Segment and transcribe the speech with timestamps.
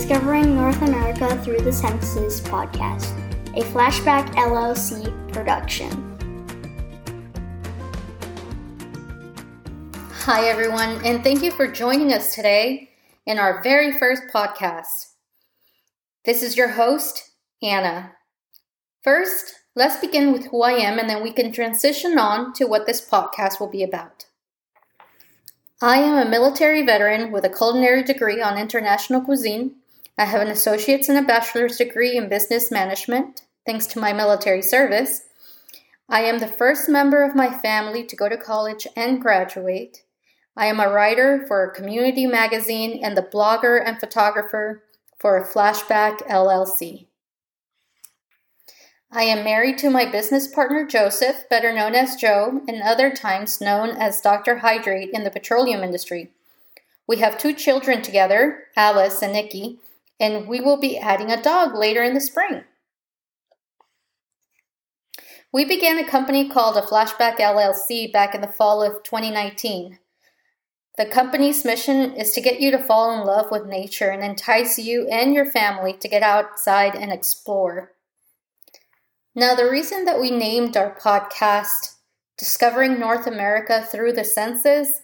[0.00, 3.12] Discovering North America Through the Senses podcast,
[3.54, 5.90] a Flashback LLC production.
[10.10, 12.88] Hi, everyone, and thank you for joining us today
[13.26, 15.10] in our very first podcast.
[16.24, 18.12] This is your host, Hannah.
[19.02, 22.86] First, let's begin with who I am, and then we can transition on to what
[22.86, 24.24] this podcast will be about.
[25.82, 29.76] I am a military veteran with a culinary degree on international cuisine.
[30.20, 34.60] I have an associate's and a bachelor's degree in business management, thanks to my military
[34.60, 35.22] service.
[36.10, 40.02] I am the first member of my family to go to college and graduate.
[40.54, 44.82] I am a writer for a community magazine and the blogger and photographer
[45.18, 47.06] for a Flashback LLC.
[49.10, 53.58] I am married to my business partner Joseph, better known as Joe, and other times
[53.58, 54.58] known as Dr.
[54.58, 56.30] Hydrate in the petroleum industry.
[57.06, 59.78] We have two children together, Alice and Nikki,
[60.20, 62.64] and we will be adding a dog later in the spring.
[65.52, 69.98] We began a company called a Flashback LLC back in the fall of 2019.
[70.96, 74.78] The company's mission is to get you to fall in love with nature and entice
[74.78, 77.92] you and your family to get outside and explore.
[79.34, 81.96] Now, the reason that we named our podcast
[82.36, 85.02] Discovering North America Through the Senses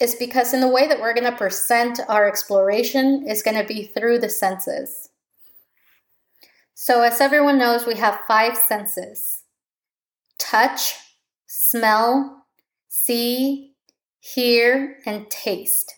[0.00, 3.66] is because in the way that we're going to present our exploration is going to
[3.66, 5.10] be through the senses.
[6.74, 9.42] So, as everyone knows, we have five senses
[10.38, 10.94] touch,
[11.46, 12.46] smell,
[12.88, 13.74] see,
[14.20, 15.94] hear, and taste.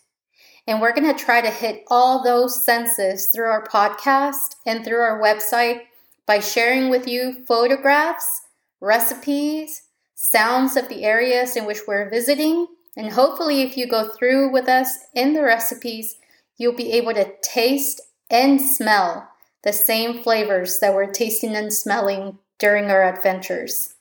[0.67, 5.01] And we're going to try to hit all those senses through our podcast and through
[5.01, 5.81] our website
[6.25, 8.41] by sharing with you photographs,
[8.79, 9.81] recipes,
[10.15, 13.15] sounds of the areas in which we're visiting, and mm-hmm.
[13.15, 16.17] hopefully, if you go through with us in the recipes,
[16.57, 19.29] you'll be able to taste and smell
[19.63, 23.95] the same flavors that we're tasting and smelling during our adventures.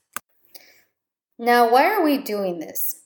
[1.38, 3.00] Now, why are we doing this?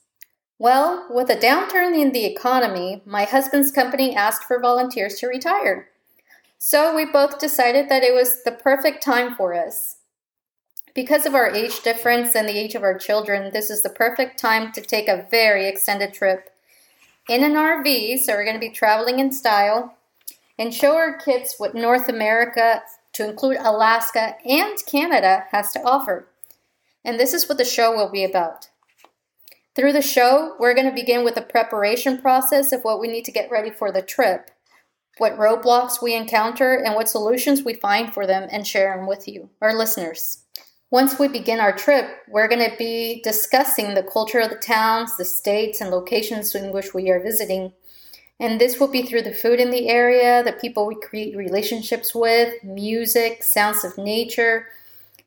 [0.57, 5.89] Well, with a downturn in the economy, my husband's company asked for volunteers to retire.
[6.57, 9.97] So we both decided that it was the perfect time for us.
[10.95, 14.39] Because of our age difference and the age of our children, this is the perfect
[14.39, 16.49] time to take a very extended trip
[17.29, 18.19] in an RV.
[18.19, 19.97] So we're going to be traveling in style
[20.57, 22.81] and show our kids what North America,
[23.13, 26.29] to include Alaska and Canada, has to offer.
[27.03, 28.69] And this is what the show will be about.
[29.75, 33.25] Through the show, we're going to begin with the preparation process of what we need
[33.25, 34.49] to get ready for the trip
[35.17, 39.27] what roadblocks we encounter, and what solutions we find for them and share them with
[39.27, 40.44] you, our listeners.
[40.91, 45.17] Once we begin our trip, we're going to be discussing the culture of the towns,
[45.17, 47.73] the states, and locations in which we are visiting.
[48.39, 52.13] And this will be through the food in the area, the people we create relationships
[52.13, 54.67] with, music, sounds of nature,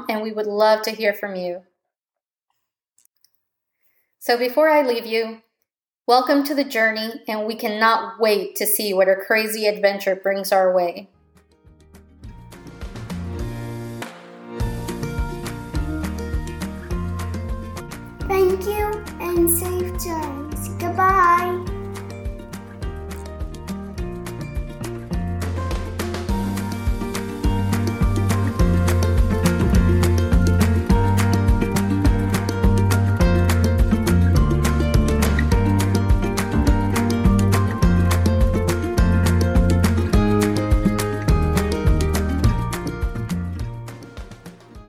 [0.09, 1.63] and we would love to hear from you.
[4.19, 5.43] So before I leave you,
[6.07, 10.53] welcome to the journey, and we cannot wait to see what our crazy adventure brings
[10.53, 11.09] our way.
[18.29, 20.69] Thank you and safe journeys.
[20.79, 21.78] Goodbye.